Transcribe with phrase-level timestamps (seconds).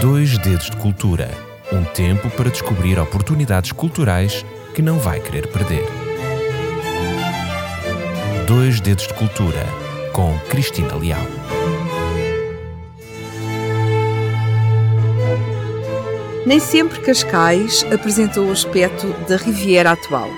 [0.00, 5.84] Dois Dedos de Cultura um tempo para descobrir oportunidades culturais que não vai querer perder.
[8.46, 9.66] Dois Dedos de Cultura
[10.12, 11.22] com Cristina Leal.
[16.44, 20.28] Nem sempre Cascais apresentou o aspecto da Riviera atual.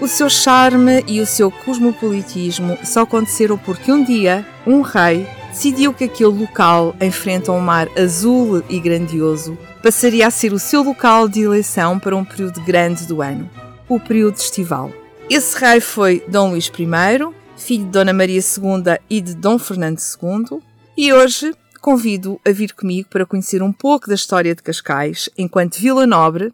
[0.00, 5.92] O seu charme e o seu cosmopolitismo só aconteceram porque um dia um rei decidiu
[5.92, 10.58] que aquele local, em frente a um mar azul e grandioso, passaria a ser o
[10.58, 13.48] seu local de eleição para um período grande do ano,
[13.88, 14.92] o período estival.
[15.28, 19.98] Esse rei foi Dom Luís I, filho de Dona Maria II e de Dom Fernando
[19.98, 20.60] II,
[20.96, 25.78] e hoje convido a vir comigo para conhecer um pouco da história de Cascais enquanto
[25.78, 26.52] Vila Nobre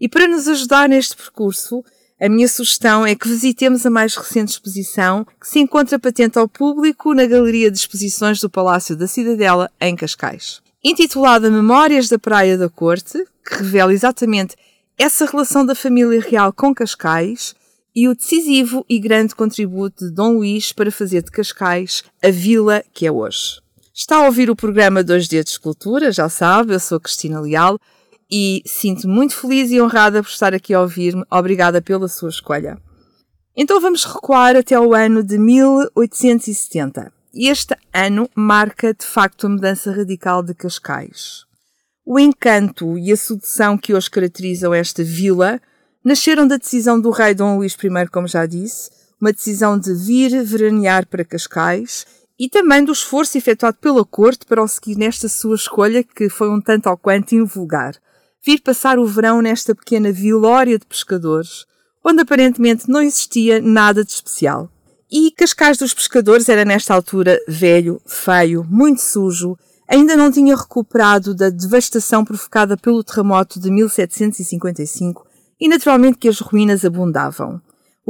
[0.00, 1.84] e para nos ajudar neste percurso
[2.20, 6.46] a minha sugestão é que visitemos a mais recente exposição, que se encontra patente ao
[6.46, 10.60] público na Galeria de Exposições do Palácio da Cidadela, em Cascais.
[10.84, 14.54] Intitulada Memórias da Praia da Corte, que revela exatamente
[14.98, 17.54] essa relação da família real com Cascais
[17.96, 22.84] e o decisivo e grande contributo de Dom Luís para fazer de Cascais a vila
[22.92, 23.62] que é hoje.
[23.94, 27.78] Está a ouvir o programa Dois Dedos de Cultura, já sabe, eu sou Cristina Leal
[28.30, 31.24] e sinto muito feliz e honrada por estar aqui a ouvir-me.
[31.30, 32.78] Obrigada pela sua escolha.
[33.56, 37.12] Então vamos recuar até o ano de 1870.
[37.34, 41.44] E este ano marca de facto a mudança radical de Cascais.
[42.06, 45.60] O encanto e a sedução que hoje caracterizam esta vila
[46.04, 50.42] nasceram da decisão do rei Dom Luís I, como já disse, uma decisão de vir
[50.44, 52.06] veranear para Cascais
[52.38, 56.48] e também do esforço efetuado pela corte para o seguir nesta sua escolha, que foi
[56.48, 57.94] um tanto ao quanto invulgar
[58.44, 61.66] vir passar o verão nesta pequena vilória de pescadores,
[62.04, 64.70] onde aparentemente não existia nada de especial.
[65.10, 69.56] E Cascais dos Pescadores era nesta altura velho, feio, muito sujo,
[69.88, 75.26] ainda não tinha recuperado da devastação provocada pelo terremoto de 1755
[75.60, 77.60] e naturalmente que as ruínas abundavam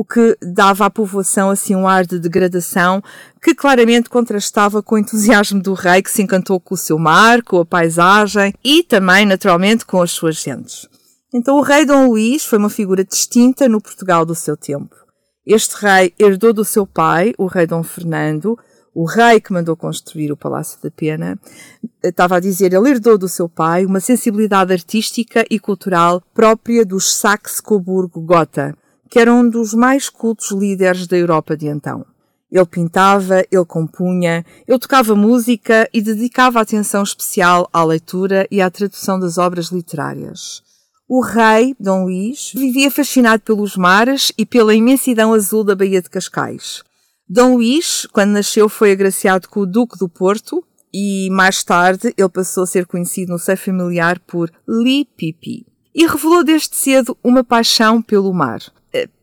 [0.01, 3.03] o que dava à povoação assim um ar de degradação
[3.43, 7.43] que claramente contrastava com o entusiasmo do rei que se encantou com o seu mar,
[7.43, 10.89] com a paisagem e também, naturalmente, com as suas gentes.
[11.35, 14.97] Então o rei Dom Luís foi uma figura distinta no Portugal do seu tempo.
[15.47, 18.59] Este rei herdou do seu pai, o rei Dom Fernando,
[18.95, 21.39] o rei que mandou construir o Palácio da Pena,
[22.03, 27.13] estava a dizer, ele herdou do seu pai uma sensibilidade artística e cultural própria dos
[27.13, 28.75] Saxe-Coburgo-Gotha,
[29.11, 32.07] que era um dos mais cultos líderes da Europa de então.
[32.51, 38.71] Ele pintava, ele compunha, ele tocava música e dedicava atenção especial à leitura e à
[38.71, 40.63] tradução das obras literárias.
[41.09, 46.09] O rei, Dom Luís, vivia fascinado pelos mares e pela imensidão azul da Baía de
[46.09, 46.83] Cascais.
[47.29, 52.29] Dom Luís, quando nasceu, foi agraciado com o Duque do Porto e mais tarde ele
[52.29, 55.67] passou a ser conhecido no seio familiar por Li Pipi.
[55.95, 58.61] E revelou desde cedo uma paixão pelo mar.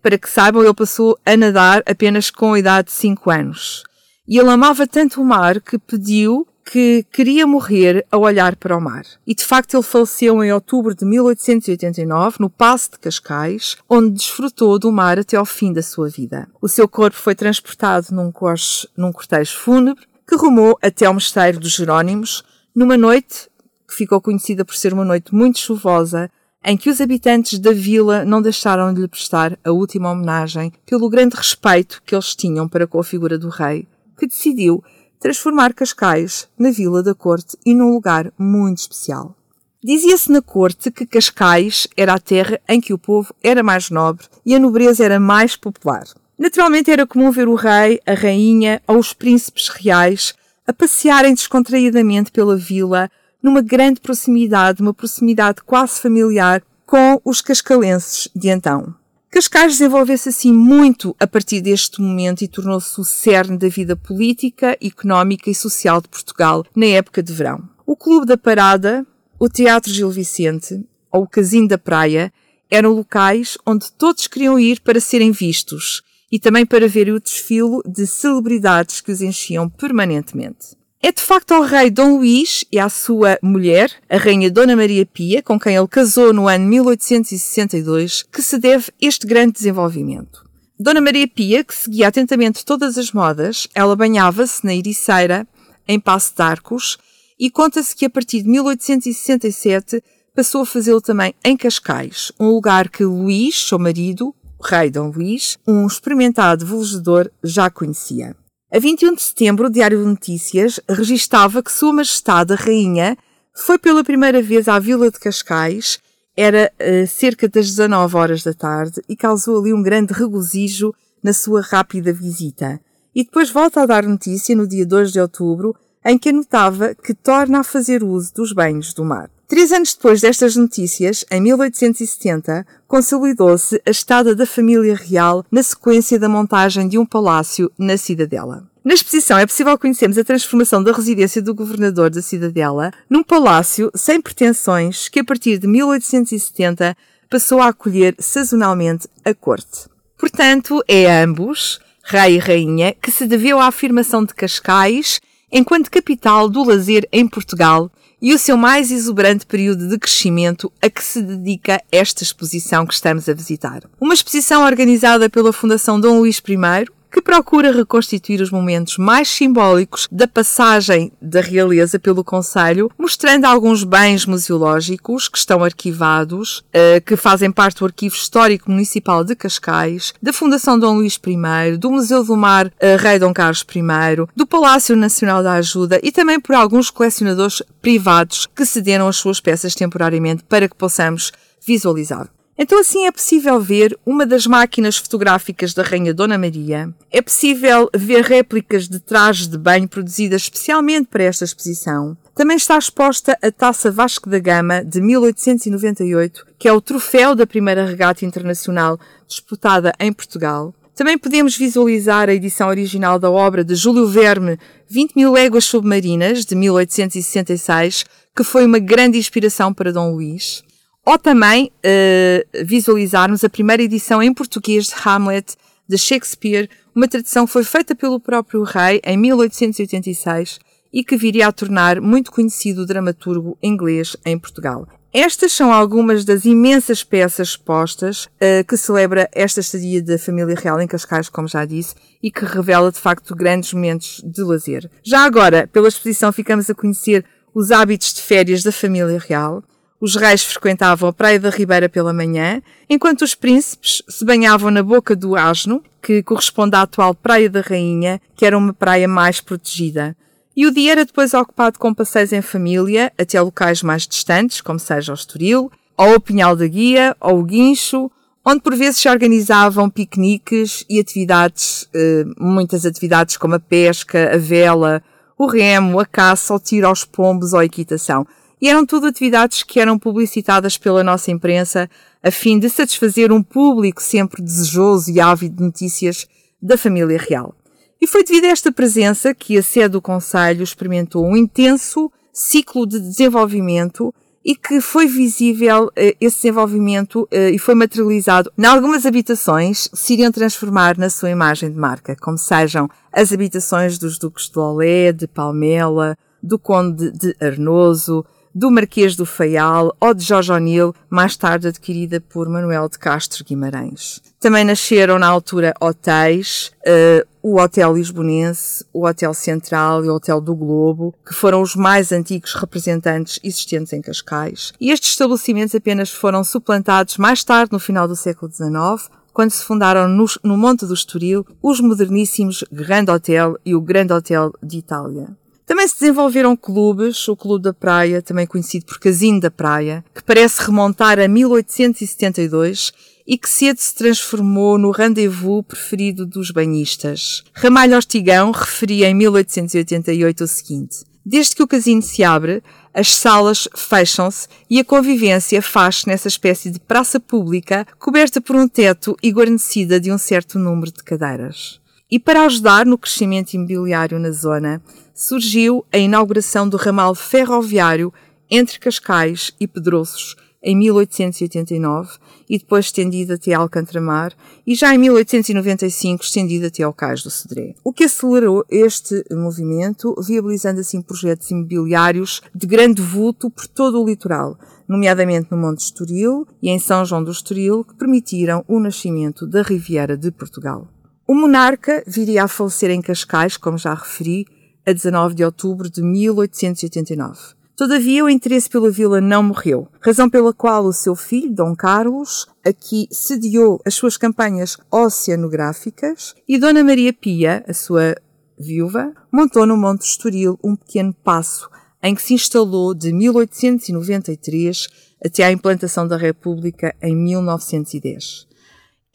[0.02, 3.84] Para que saibam, ele passou a nadar apenas com a idade de 5 anos.
[4.28, 8.82] E ele amava tanto o mar que pediu que queria morrer a olhar para o
[8.82, 9.06] mar.
[9.26, 14.78] E de facto ele faleceu em outubro de 1889 no Passo de Cascais, onde desfrutou
[14.78, 16.48] do mar até ao fim da sua vida.
[16.62, 21.58] O seu corpo foi transportado num, coche, num cortejo fúnebre que rumou até ao mosteiro
[21.58, 22.44] dos Jerónimos
[22.76, 23.50] numa noite
[23.88, 26.30] que ficou conhecida por ser uma noite muito chuvosa
[26.64, 31.10] em que os habitantes da vila não deixaram de lhe prestar a última homenagem pelo
[31.10, 33.88] grande respeito que eles tinham para com a figura do rei,
[34.18, 34.84] que decidiu
[35.20, 39.36] transformar Cascais na vila da corte e num lugar muito especial.
[39.84, 44.26] Dizia-se na corte que Cascais era a terra em que o povo era mais nobre
[44.46, 46.06] e a nobreza era mais popular.
[46.38, 50.36] Naturalmente era comum ver o rei, a rainha ou os príncipes reais
[50.68, 53.10] a passearem descontraídamente pela vila
[53.42, 58.96] numa grande proximidade, uma proximidade quase familiar com os cascalenses de então.
[59.30, 64.78] Cascais desenvolveu-se assim muito a partir deste momento e tornou-se o cerne da vida política,
[64.82, 67.68] económica e social de Portugal na época de verão.
[67.86, 69.06] O Clube da Parada,
[69.38, 72.34] o Teatro Gil Vicente ou o Casino da Praia
[72.72, 76.02] eram locais onde todos queriam ir para serem vistos
[76.32, 80.76] e também para ver o desfile de celebridades que os enchiam permanentemente.
[81.00, 85.06] É de facto ao rei Dom Luís e à sua mulher, a rainha Dona Maria
[85.06, 90.44] Pia, com quem ele casou no ano 1862, que se deve este grande desenvolvimento.
[90.80, 95.48] Dona Maria Pia, que seguia atentamente todas as modas, ela banhava-se na Ericeira,
[95.88, 96.98] em Passo de Arcos,
[97.40, 100.04] e conta-se que a partir de 1867
[100.36, 105.12] passou a fazê-lo também em Cascais, um lugar que Luís, seu marido, o rei Dom
[105.12, 108.36] Luís, um experimentado velejador, já conhecia.
[108.70, 113.18] A 21 de setembro, o Diário de Notícias registava que Sua Majestade a Rainha
[113.56, 116.00] Foi pela primeira vez à Vila de Cascais,
[116.36, 120.94] era uh, cerca das 19 horas da tarde e causou ali um grande regozijo
[121.24, 122.78] na sua rápida visita.
[123.16, 125.74] E depois volta a dar notícia no dia 2 de outubro,
[126.04, 129.30] em que anotava que torna a fazer uso dos banhos do mar.
[129.48, 136.20] Três anos depois destas notícias, em 1870, consolidou-se a estada da família real na sequência
[136.20, 138.70] da montagem de um palácio na Cidadela.
[138.84, 143.90] Na exposição é possível conhecermos a transformação da residência do governador da Cidadela num palácio
[143.96, 146.96] sem pretensões que, a partir de 1870,
[147.30, 149.88] passou a acolher sazonalmente a corte.
[150.18, 156.50] Portanto, é ambos, rei e rainha, que se deveu à afirmação de Cascais enquanto capital
[156.50, 157.90] do lazer em Portugal
[158.22, 162.94] e o seu mais exuberante período de crescimento a que se dedica esta exposição que
[162.94, 163.84] estamos a visitar.
[164.00, 166.88] Uma exposição organizada pela Fundação Dom Luís I,
[167.18, 173.84] que procura reconstituir os momentos mais simbólicos da passagem da realeza pelo Conselho, mostrando alguns
[173.84, 180.14] bens museológicos que estão arquivados, eh, que fazem parte do Arquivo Histórico Municipal de Cascais,
[180.22, 184.46] da Fundação Dom Luís I, do Museu do Mar eh, Rei Dom Carlos I, do
[184.46, 189.74] Palácio Nacional da Ajuda e também por alguns colecionadores privados que cederam as suas peças
[189.74, 191.32] temporariamente para que possamos
[191.66, 192.30] visualizar.
[192.60, 197.88] Então assim é possível ver uma das máquinas fotográficas da Rainha Dona Maria, é possível
[197.96, 202.18] ver réplicas de trajes de banho produzidas especialmente para esta exposição.
[202.34, 207.46] Também está exposta a Taça Vasco da Gama de 1898, que é o troféu da
[207.46, 210.74] primeira regata internacional disputada em Portugal.
[210.96, 214.58] Também podemos visualizar a edição original da obra de Júlio Verme,
[214.90, 218.04] 20 mil léguas submarinas, de 1866,
[218.36, 220.66] que foi uma grande inspiração para Dom Luís
[221.08, 225.56] ou também uh, visualizarmos a primeira edição em português de Hamlet
[225.88, 230.60] de Shakespeare, uma tradução que foi feita pelo próprio rei em 1886
[230.92, 234.86] e que viria a tornar muito conhecido o dramaturgo inglês em Portugal.
[235.14, 240.82] Estas são algumas das imensas peças expostas uh, que celebra esta estadia da família real
[240.82, 244.92] em Cascais, como já disse, e que revela de facto grandes momentos de lazer.
[245.02, 247.24] Já agora, pela exposição, ficamos a conhecer
[247.56, 249.64] os hábitos de férias da família real,
[250.00, 254.84] os reis frequentavam a Praia da Ribeira pela manhã, enquanto os príncipes se banhavam na
[254.84, 259.42] Boca do Asno, que corresponde à atual Praia da Rainha, que era uma praia mais
[259.42, 260.16] protegida.
[260.56, 264.80] E o dia era depois ocupado com passeios em família até locais mais distantes, como
[264.80, 268.12] seja o Estoril, ou o Pinhal da Guia, ou o Guincho,
[268.46, 274.38] onde por vezes se organizavam piqueniques e atividades, eh, muitas atividades como a pesca, a
[274.38, 275.04] vela,
[275.38, 278.26] o remo, a caça, o tiro aos pombos ou a equitação.
[278.60, 281.90] E eram tudo atividades que eram publicitadas pela nossa imprensa
[282.24, 286.28] a fim de satisfazer um público sempre desejoso e ávido de notícias
[286.62, 287.54] da família real.
[288.02, 292.86] E foi devido a esta presença que a sede do Conselho experimentou um intenso ciclo
[292.88, 294.14] de desenvolvimento
[294.46, 299.98] e que foi visível eh, esse desenvolvimento eh, e foi materializado em algumas habitações que
[299.98, 304.58] se iriam transformar na sua imagem de marca, como sejam as habitações dos Duques de
[304.58, 308.24] Lolé, de Palmela, do Conde de Arnoso,
[308.58, 313.46] do Marquês do Faial ou de Jorge O'Neill, mais tarde adquirida por Manuel de Castro
[313.46, 314.20] Guimarães.
[314.40, 320.42] Também nasceram na altura hotéis, uh, o Hotel Lisbonense, o Hotel Central e o Hotel
[320.42, 324.74] do Globo, que foram os mais antigos representantes existentes em Cascais.
[324.82, 329.64] E estes estabelecimentos apenas foram suplantados mais tarde, no final do século XIX, quando se
[329.64, 334.80] fundaram no, no Monte do Estoril os moderníssimos Grand Hotel e o Grand Hotel de
[334.80, 335.28] Itália.
[335.68, 340.24] Também se desenvolveram clubes, o Clube da Praia, também conhecido por Casino da Praia, que
[340.24, 342.94] parece remontar a 1872
[343.28, 347.44] e que cedo se transformou no rendezvous preferido dos banhistas.
[347.54, 353.68] Ramalho Ortigão referia em 1888 o seguinte: Desde que o casino se abre, as salas
[353.76, 359.32] fecham-se e a convivência faz-se nessa espécie de praça pública coberta por um teto e
[359.32, 361.82] guarnecida de um certo número de cadeiras.
[362.10, 364.82] E para ajudar no crescimento imobiliário na zona,
[365.18, 368.14] surgiu a inauguração do ramal ferroviário
[368.52, 374.34] entre Cascais e Pedroços em 1889 e depois estendido até Alcantramar
[374.66, 377.74] e já em 1895 estendido até ao Cais do Cedré.
[377.84, 384.06] O que acelerou este movimento, viabilizando assim projetos imobiliários de grande vulto por todo o
[384.06, 384.56] litoral,
[384.88, 389.64] nomeadamente no Monte Estoril e em São João do Estoril, que permitiram o nascimento da
[389.64, 390.88] Riviera de Portugal.
[391.28, 394.46] O monarca viria a falecer em Cascais, como já referi,
[394.88, 397.58] a 19 de outubro de 1889.
[397.76, 402.48] Todavia, o interesse pela vila não morreu, razão pela qual o seu filho, Dom Carlos,
[402.66, 408.16] aqui sediou as suas campanhas oceanográficas e Dona Maria Pia, a sua
[408.58, 411.70] viúva, montou no Monte Estoril um pequeno passo
[412.02, 414.88] em que se instalou de 1893
[415.24, 418.47] até à implantação da República em 1910.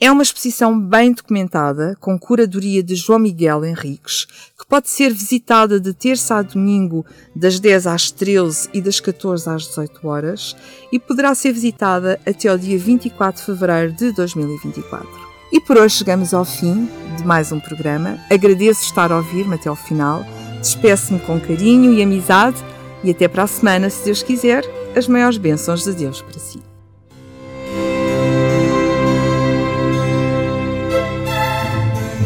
[0.04, 4.26] É uma exposição bem documentada, com curadoria de João Miguel Henriques,
[4.58, 7.06] que pode ser visitada de terça a domingo,
[7.36, 10.56] das 10 às 13 e das 14 às 18 horas,
[10.90, 15.08] e poderá ser visitada até o dia 24 de fevereiro de 2024.
[15.52, 18.18] E por hoje chegamos ao fim de mais um programa.
[18.28, 20.26] Agradeço estar a ouvir-me até ao final.
[20.60, 22.56] Despeço-me com carinho e amizade
[23.04, 24.64] e até para a semana, se Deus quiser,
[24.96, 26.71] as maiores bênçãos de Deus para si.